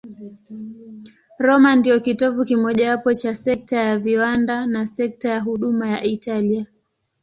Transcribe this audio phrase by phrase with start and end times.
[1.45, 6.65] Roma ndiyo kitovu kimojawapo cha sekta ya viwanda na sekta ya huduma ya Italia.